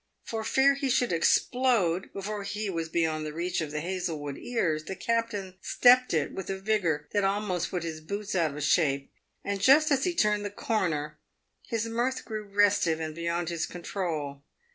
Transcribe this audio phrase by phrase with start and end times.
[0.23, 4.85] For fear he should explode before he was beyond the reach of the Hazlewood ears,
[4.85, 9.11] the captain" stepped it" with a vigour that almost put his boots out of shape,
[9.43, 11.19] and just as he turned the corner
[11.67, 14.41] his mirth grew restive and beyond his control.